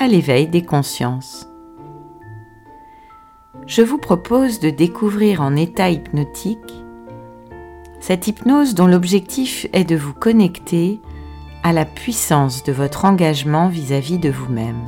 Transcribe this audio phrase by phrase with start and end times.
[0.00, 1.48] à l'éveil des consciences.
[3.66, 6.84] Je vous propose de découvrir en état hypnotique
[8.00, 11.00] cette hypnose dont l'objectif est de vous connecter
[11.62, 14.80] à la puissance de votre engagement vis-à-vis de vous-même.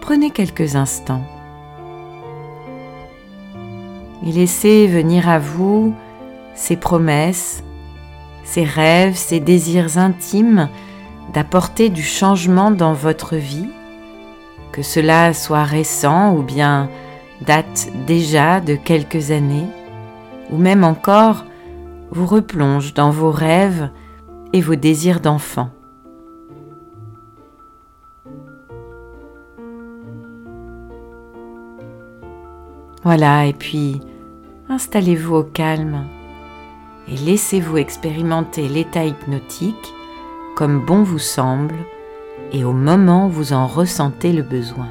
[0.00, 1.24] Prenez quelques instants
[4.26, 5.94] et laissez venir à vous
[6.54, 7.62] ces promesses,
[8.42, 10.68] ces rêves, ces désirs intimes
[11.32, 13.68] d'apporter du changement dans votre vie,
[14.72, 16.88] que cela soit récent ou bien
[17.40, 19.66] date déjà de quelques années,
[20.50, 21.44] ou même encore
[22.10, 23.90] vous replonge dans vos rêves
[24.52, 25.70] et vos désirs d'enfant.
[33.02, 34.00] Voilà, et puis
[34.68, 36.06] installez-vous au calme
[37.06, 39.94] et laissez-vous expérimenter l'état hypnotique
[40.54, 41.74] comme bon vous semble
[42.52, 44.88] et au moment où vous en ressentez le besoin.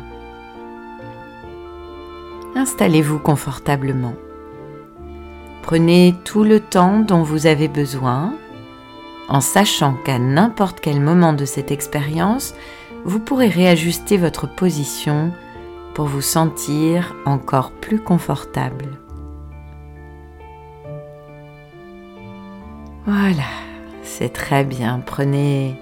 [2.55, 4.13] Installez-vous confortablement.
[5.61, 8.33] Prenez tout le temps dont vous avez besoin
[9.29, 12.53] en sachant qu'à n'importe quel moment de cette expérience,
[13.05, 15.31] vous pourrez réajuster votre position
[15.93, 18.85] pour vous sentir encore plus confortable.
[23.05, 23.72] Voilà.
[24.03, 25.75] C'est très bien, prenez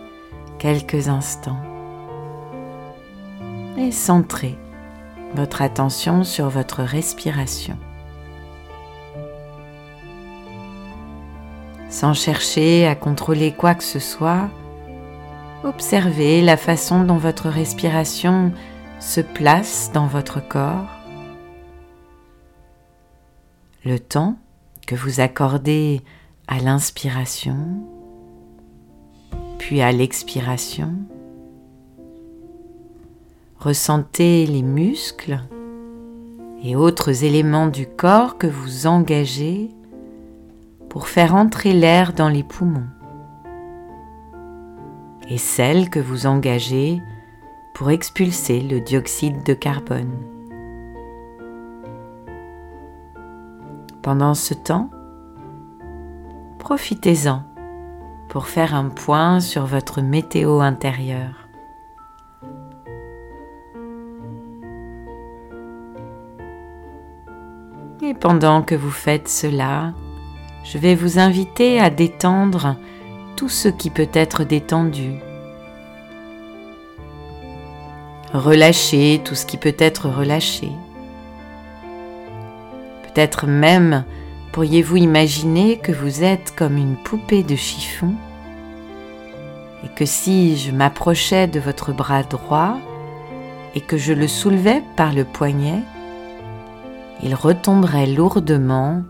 [0.59, 1.59] quelques instants
[3.77, 4.57] et centrez
[5.33, 7.77] votre attention sur votre respiration.
[11.89, 14.49] Sans chercher à contrôler quoi que ce soit,
[15.63, 18.53] observez la façon dont votre respiration
[18.99, 20.87] se place dans votre corps,
[23.83, 24.37] le temps
[24.85, 26.01] que vous accordez
[26.47, 27.83] à l'inspiration
[29.61, 30.91] puis à l'expiration.
[33.59, 35.39] Ressentez les muscles
[36.63, 39.69] et autres éléments du corps que vous engagez
[40.89, 42.87] pour faire entrer l'air dans les poumons
[45.29, 46.99] et celles que vous engagez
[47.75, 50.17] pour expulser le dioxyde de carbone.
[54.01, 54.89] Pendant ce temps,
[56.57, 57.43] profitez-en
[58.31, 61.49] pour faire un point sur votre météo intérieure.
[68.01, 69.93] Et pendant que vous faites cela,
[70.63, 72.77] je vais vous inviter à détendre
[73.35, 75.19] tout ce qui peut être détendu.
[78.33, 80.71] Relâchez tout ce qui peut être relâché.
[83.03, 84.05] Peut-être même
[84.51, 88.13] Pourriez-vous imaginer que vous êtes comme une poupée de chiffon
[89.85, 92.77] et que si je m'approchais de votre bras droit
[93.75, 95.81] et que je le soulevais par le poignet,
[97.23, 99.03] il retomberait lourdement,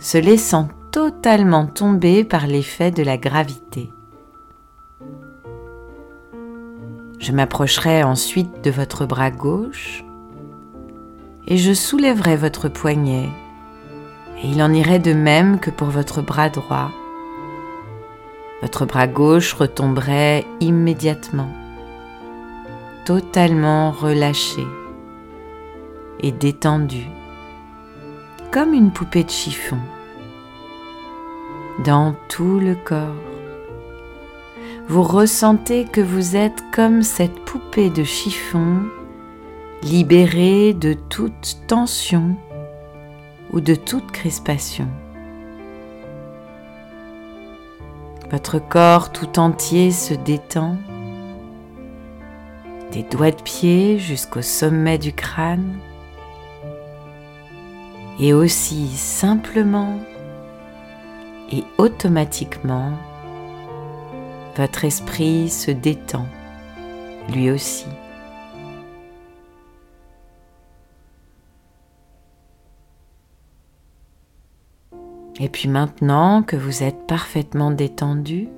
[0.00, 3.90] se laissant totalement tomber par l'effet de la gravité.
[7.20, 10.04] Je m'approcherai ensuite de votre bras gauche
[11.46, 13.28] et je soulèverai votre poignet
[14.44, 16.90] et il en irait de même que pour votre bras droit.
[18.60, 21.48] Votre bras gauche retomberait immédiatement,
[23.06, 24.66] totalement relâché
[26.20, 27.06] et détendu,
[28.50, 29.78] comme une poupée de chiffon,
[31.82, 33.14] dans tout le corps.
[34.88, 38.82] Vous ressentez que vous êtes comme cette poupée de chiffon
[39.82, 42.36] libérée de toute tension
[43.52, 44.88] ou de toute crispation.
[48.30, 50.76] Votre corps tout entier se détend,
[52.90, 55.78] des doigts de pied jusqu'au sommet du crâne,
[58.18, 59.98] et aussi simplement
[61.52, 62.92] et automatiquement,
[64.56, 66.26] votre esprit se détend
[67.28, 67.86] lui aussi.
[75.40, 78.48] Et puis maintenant que vous êtes parfaitement détendu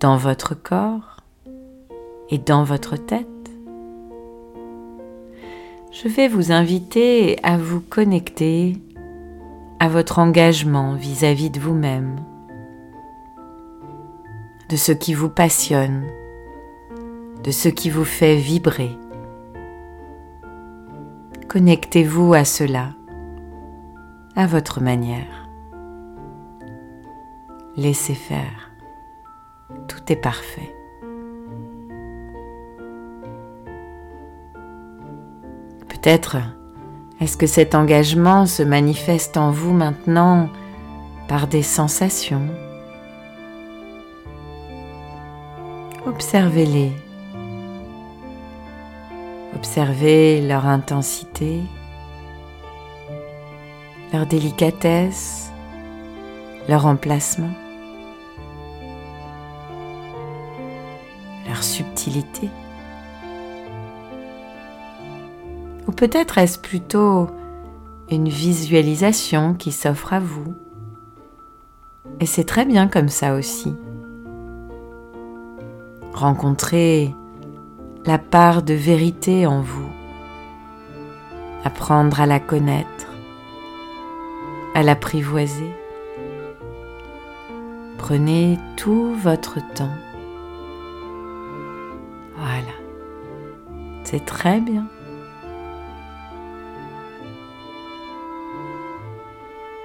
[0.00, 1.16] dans votre corps,
[2.30, 3.26] et dans votre tête,
[5.92, 8.76] je vais vous inviter à vous connecter
[9.78, 12.16] à votre engagement vis-à-vis de vous-même,
[14.68, 16.04] de ce qui vous passionne,
[17.44, 18.90] de ce qui vous fait vibrer.
[21.48, 22.90] Connectez-vous à cela,
[24.36, 25.48] à votre manière.
[27.76, 28.70] Laissez faire.
[29.88, 30.74] Tout est parfait.
[35.88, 36.36] Peut-être
[37.20, 40.50] est-ce que cet engagement se manifeste en vous maintenant
[41.28, 42.46] par des sensations
[46.06, 46.92] Observez-les.
[49.54, 51.62] Observez leur intensité,
[54.24, 55.52] délicatesse,
[56.66, 57.52] leur emplacement,
[61.46, 62.48] leur subtilité.
[65.86, 67.28] Ou peut-être est-ce plutôt
[68.10, 70.54] une visualisation qui s'offre à vous.
[72.20, 73.74] Et c'est très bien comme ça aussi.
[76.12, 77.12] Rencontrer
[78.06, 79.88] la part de vérité en vous.
[81.64, 83.05] Apprendre à la connaître,
[84.76, 85.72] à l'apprivoiser.
[87.96, 89.96] Prenez tout votre temps.
[92.36, 92.76] Voilà.
[94.04, 94.86] C'est très bien.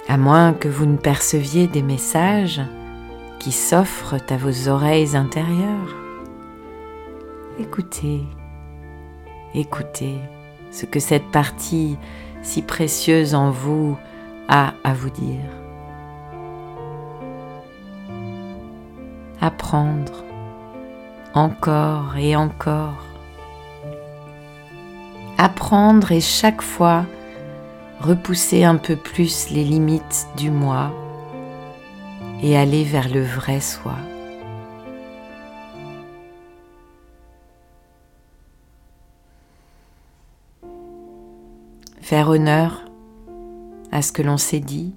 [0.08, 2.60] à moins que vous ne perceviez des messages
[3.38, 5.96] qui s'offrent à vos oreilles intérieures.
[7.58, 8.20] Écoutez,
[9.54, 10.18] écoutez
[10.70, 11.96] ce que cette partie
[12.42, 13.96] si précieuse en vous
[14.54, 15.48] à vous dire.
[19.40, 20.24] Apprendre
[21.32, 23.02] encore et encore.
[25.38, 27.06] Apprendre et chaque fois
[28.00, 30.90] repousser un peu plus les limites du moi
[32.42, 33.94] et aller vers le vrai soi.
[42.02, 42.91] Faire honneur
[43.92, 44.94] à ce que l'on s'est dit,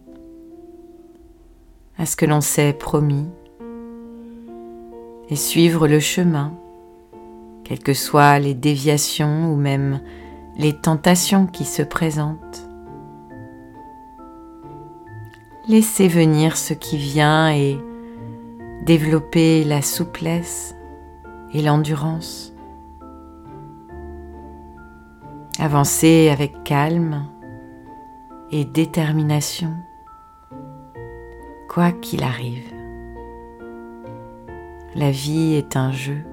[1.98, 3.28] à ce que l'on s'est promis,
[5.30, 6.54] et suivre le chemin,
[7.64, 10.00] quelles que soient les déviations ou même
[10.58, 12.70] les tentations qui se présentent.
[15.68, 17.78] Laissez venir ce qui vient et
[18.84, 20.76] développez la souplesse
[21.54, 22.54] et l'endurance.
[25.58, 27.26] Avancez avec calme
[28.52, 29.74] et détermination,
[31.70, 32.72] quoi qu'il arrive.
[34.96, 36.24] La vie est un jeu.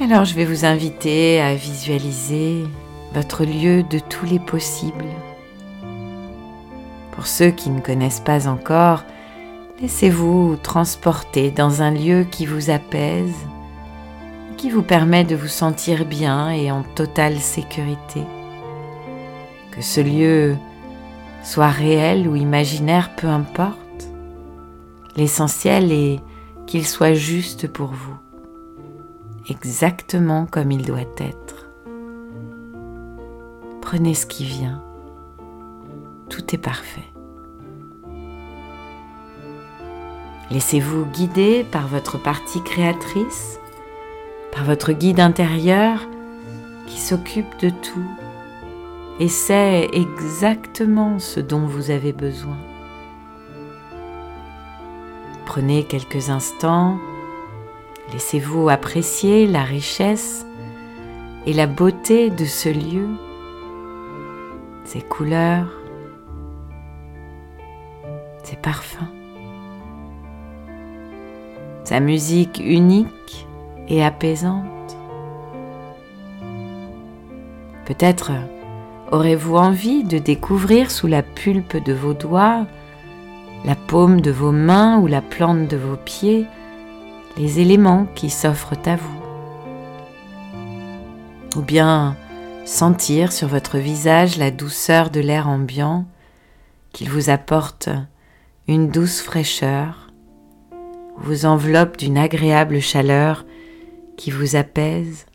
[0.00, 2.64] Alors je vais vous inviter à visualiser
[3.14, 5.06] votre lieu de tous les possibles.
[7.12, 9.04] Pour ceux qui ne connaissent pas encore,
[9.80, 13.34] laissez-vous transporter dans un lieu qui vous apaise,
[14.62, 18.22] qui vous permet de vous sentir bien et en totale sécurité.
[19.72, 20.56] Que ce lieu
[21.42, 24.06] soit réel ou imaginaire, peu importe.
[25.16, 26.20] L'essentiel est
[26.68, 28.14] qu'il soit juste pour vous,
[29.48, 31.66] exactement comme il doit être.
[33.80, 34.80] Prenez ce qui vient.
[36.28, 37.12] Tout est parfait.
[40.52, 43.58] Laissez-vous guider par votre partie créatrice,
[44.52, 46.06] par votre guide intérieur
[46.86, 48.06] qui s'occupe de tout
[49.18, 52.56] et sait exactement ce dont vous avez besoin.
[55.46, 56.98] Prenez quelques instants,
[58.12, 60.46] laissez-vous apprécier la richesse
[61.46, 63.08] et la beauté de ce lieu
[64.84, 65.72] ses couleurs,
[68.42, 68.98] ses parfums,
[71.84, 73.46] sa musique unique
[73.88, 74.96] et apaisante.
[77.84, 78.32] Peut-être
[79.10, 82.66] aurez-vous envie de découvrir sous la pulpe de vos doigts,
[83.64, 86.46] la paume de vos mains ou la plante de vos pieds
[87.36, 89.22] les éléments qui s'offrent à vous.
[91.56, 92.16] Ou bien
[92.64, 96.06] sentir sur votre visage la douceur de l'air ambiant,
[96.92, 97.88] qu'il vous apporte
[98.68, 100.10] une douce fraîcheur,
[101.18, 103.44] vous enveloppe d'une agréable chaleur
[104.22, 105.26] qui vous apaise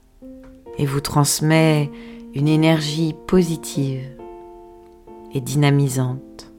[0.77, 1.91] et vous transmet
[2.33, 4.15] une énergie positive
[5.33, 6.53] et dynamisante.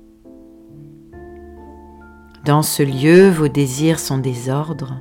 [2.45, 5.01] Dans ce lieu, vos désirs sont des ordres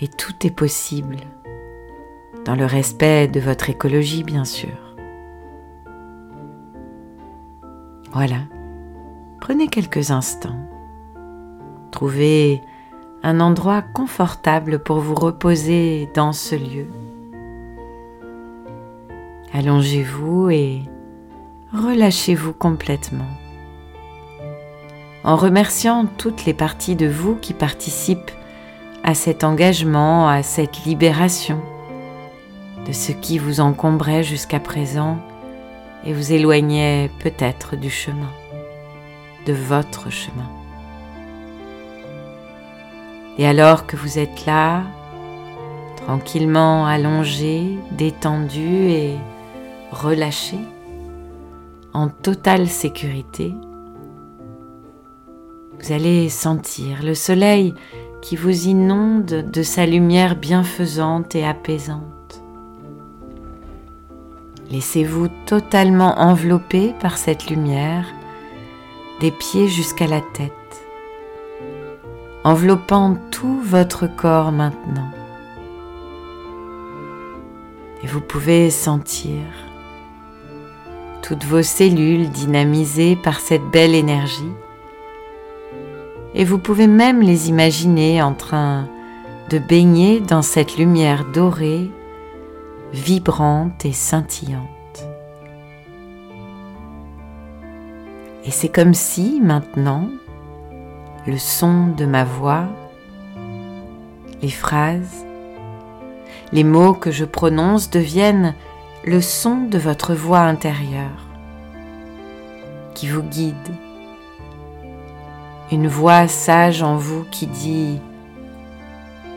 [0.00, 1.18] et tout est possible,
[2.44, 4.96] dans le respect de votre écologie bien sûr.
[8.12, 8.40] Voilà,
[9.40, 10.58] prenez quelques instants,
[11.92, 12.60] trouvez
[13.24, 16.86] un endroit confortable pour vous reposer dans ce lieu.
[19.54, 20.82] Allongez-vous et
[21.72, 23.30] relâchez-vous complètement.
[25.24, 28.30] En remerciant toutes les parties de vous qui participent
[29.02, 31.62] à cet engagement, à cette libération
[32.86, 35.16] de ce qui vous encombrait jusqu'à présent
[36.04, 38.30] et vous éloignait peut-être du chemin,
[39.46, 40.63] de votre chemin.
[43.38, 44.82] Et alors que vous êtes là,
[45.96, 49.14] tranquillement allongé, détendu et
[49.90, 50.58] relâché,
[51.92, 53.54] en totale sécurité,
[55.80, 57.74] vous allez sentir le soleil
[58.22, 62.42] qui vous inonde de sa lumière bienfaisante et apaisante.
[64.70, 68.06] Laissez-vous totalement envelopper par cette lumière,
[69.20, 70.52] des pieds jusqu'à la tête,
[72.44, 75.10] enveloppant tout votre corps maintenant.
[78.02, 79.40] Et vous pouvez sentir
[81.22, 84.52] toutes vos cellules dynamisées par cette belle énergie.
[86.34, 88.88] Et vous pouvez même les imaginer en train
[89.48, 91.90] de baigner dans cette lumière dorée,
[92.92, 94.68] vibrante et scintillante.
[98.44, 100.10] Et c'est comme si maintenant,
[101.26, 102.66] le son de ma voix,
[104.42, 105.24] les phrases,
[106.52, 108.54] les mots que je prononce deviennent
[109.04, 111.26] le son de votre voix intérieure
[112.94, 113.54] qui vous guide.
[115.72, 117.98] Une voix sage en vous qui dit⁇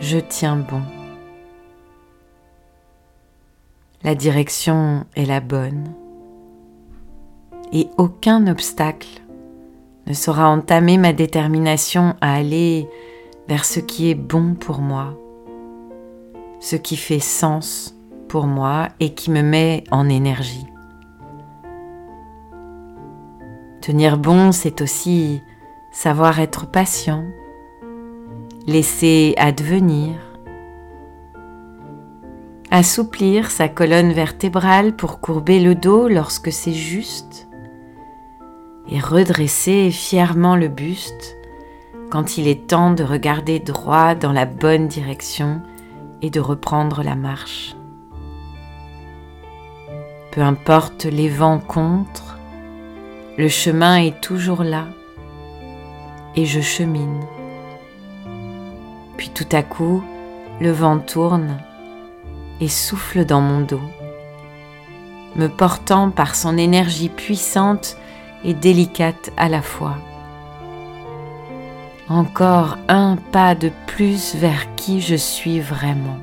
[0.00, 0.78] Je tiens bon⁇
[4.04, 5.92] La direction est la bonne
[7.72, 9.20] et aucun obstacle
[10.14, 12.88] saura entamer ma détermination à aller
[13.48, 15.14] vers ce qui est bon pour moi,
[16.60, 17.96] ce qui fait sens
[18.28, 20.66] pour moi et qui me met en énergie.
[23.80, 25.42] Tenir bon, c'est aussi
[25.90, 27.24] savoir être patient,
[28.66, 30.14] laisser advenir,
[32.70, 37.48] assouplir sa colonne vertébrale pour courber le dos lorsque c'est juste,
[38.90, 41.36] et redresser fièrement le buste
[42.10, 45.62] quand il est temps de regarder droit dans la bonne direction
[46.22, 47.76] et de reprendre la marche.
[50.32, 52.38] Peu importe les vents contre,
[53.38, 54.86] le chemin est toujours là
[56.36, 57.20] et je chemine.
[59.16, 60.02] Puis tout à coup,
[60.60, 61.58] le vent tourne
[62.60, 63.80] et souffle dans mon dos,
[65.36, 67.96] me portant par son énergie puissante
[68.44, 69.96] et délicate à la fois.
[72.08, 76.18] Encore un pas de plus vers qui je suis vraiment.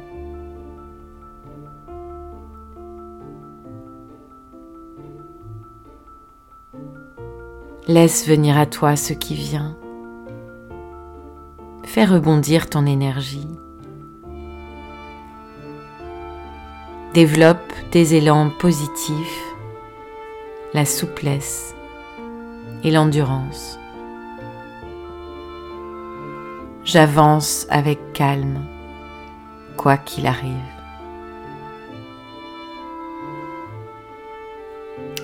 [7.88, 9.77] Laisse venir à toi ce qui vient.
[11.86, 13.47] Fais rebondir ton énergie.
[17.13, 19.55] Développe des élans positifs,
[20.74, 21.76] la souplesse
[22.84, 23.79] et l'endurance.
[26.84, 28.63] J'avance avec calme,
[29.75, 30.51] quoi qu'il arrive.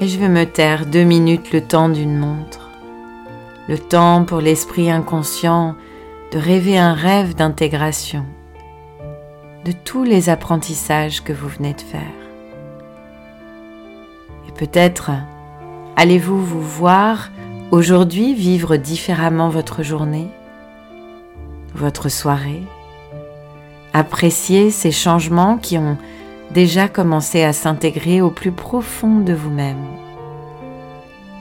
[0.01, 2.69] Et je vais me taire deux minutes le temps d'une montre,
[3.69, 5.75] le temps pour l'esprit inconscient
[6.33, 8.25] de rêver un rêve d'intégration
[9.65, 12.01] de tous les apprentissages que vous venez de faire.
[14.50, 15.12] Et peut-être
[15.95, 17.29] allez-vous vous voir
[17.74, 20.27] aujourd'hui vivre différemment votre journée,
[21.74, 22.62] votre soirée,
[23.94, 25.98] apprécier ces changements qui ont
[26.51, 29.88] déjà commencé à s'intégrer au plus profond de vous-même.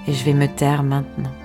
[0.08, 1.41] Et je vais me taire maintenant.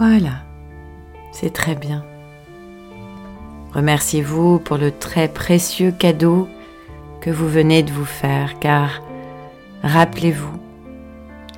[0.00, 0.32] Voilà,
[1.30, 2.02] c'est très bien.
[3.74, 6.48] Remerciez-vous pour le très précieux cadeau
[7.20, 9.02] que vous venez de vous faire, car
[9.82, 10.58] rappelez-vous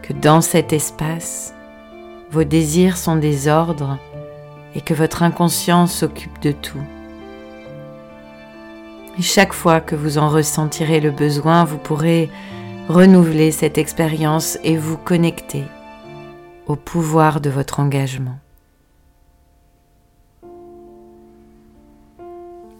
[0.03, 1.55] que dans cet espace,
[2.33, 3.97] vos désirs sont des ordres
[4.75, 6.83] et que votre inconscient s'occupe de tout.
[9.21, 12.29] Et chaque fois que vous en ressentirez le besoin, vous pourrez
[12.89, 15.63] renouveler cette expérience et vous connecter
[16.67, 18.39] au pouvoir de votre engagement.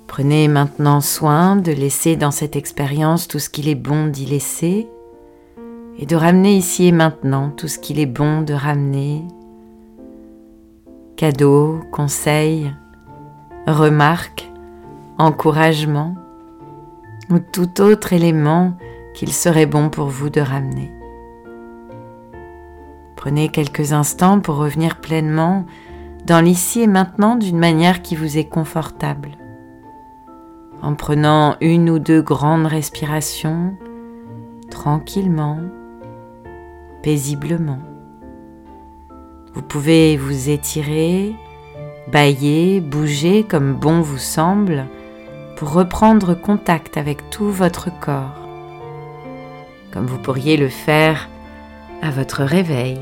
[0.07, 4.87] Prenez maintenant soin de laisser dans cette expérience tout ce qu'il est bon d'y laisser
[5.99, 9.23] et de ramener ici et maintenant tout ce qu'il est bon de ramener.
[11.17, 12.75] Cadeaux, conseils,
[13.67, 14.51] remarques,
[15.17, 16.15] encouragements
[17.31, 18.77] ou tout autre élément
[19.15, 20.91] qu'il serait bon pour vous de ramener.
[23.23, 25.65] Prenez quelques instants pour revenir pleinement
[26.27, 29.39] dans l'ici et maintenant d'une manière qui vous est confortable.
[30.83, 33.77] En prenant une ou deux grandes respirations,
[34.73, 35.61] tranquillement,
[37.05, 37.79] paisiblement.
[39.55, 41.37] Vous pouvez vous étirer,
[42.11, 44.87] bailler, bouger comme bon vous semble
[45.55, 48.49] pour reprendre contact avec tout votre corps,
[49.93, 51.29] comme vous pourriez le faire
[52.03, 52.99] à votre réveil.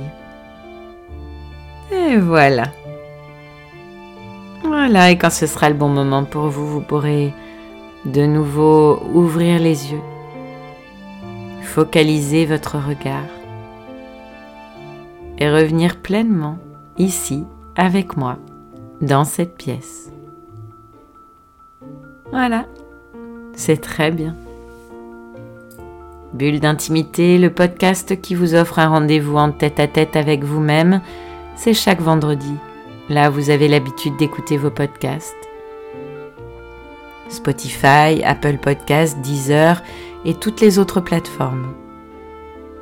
[1.90, 2.64] Et voilà.
[4.62, 7.32] Voilà, et quand ce sera le bon moment pour vous, vous pourrez
[8.04, 10.02] de nouveau ouvrir les yeux,
[11.62, 13.24] focaliser votre regard
[15.38, 16.58] et revenir pleinement
[16.98, 17.44] ici
[17.76, 18.36] avec moi
[19.00, 20.12] dans cette pièce.
[22.30, 22.66] Voilà,
[23.54, 24.36] c'est très bien.
[26.32, 31.00] Bulle d'intimité, le podcast qui vous offre un rendez-vous en tête à tête avec vous-même,
[31.56, 32.54] c'est chaque vendredi.
[33.08, 35.34] Là, vous avez l'habitude d'écouter vos podcasts.
[37.28, 39.82] Spotify, Apple Podcasts, Deezer
[40.24, 41.74] et toutes les autres plateformes.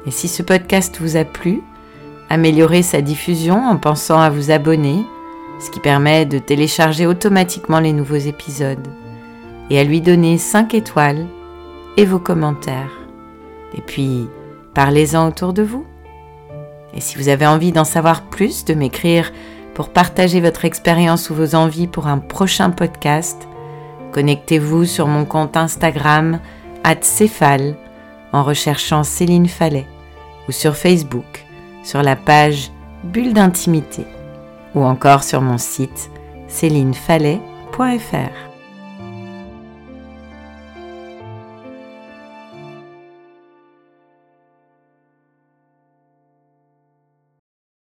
[0.05, 1.63] Et si ce podcast vous a plu,
[2.29, 5.07] améliorez sa diffusion en pensant à vous abonner,
[5.59, 8.87] ce qui permet de télécharger automatiquement les nouveaux épisodes,
[9.71, 11.27] et à lui donner 5 étoiles
[11.97, 12.98] et vos commentaires.
[13.77, 14.29] Et puis,
[14.75, 15.85] parlez-en autour de vous.
[16.95, 19.33] Et si vous avez envie d'en savoir plus, de m'écrire
[19.75, 23.47] pour partager votre expérience ou vos envies pour un prochain podcast,
[24.13, 26.41] connectez-vous sur mon compte Instagram
[27.01, 27.77] @céphale
[28.33, 29.87] en recherchant Céline Fallet
[30.49, 31.45] ou sur Facebook
[31.85, 32.71] sur la page
[33.05, 34.05] Bulle d'intimité
[34.75, 36.11] ou encore sur mon site
[36.49, 38.48] célinefallet.fr.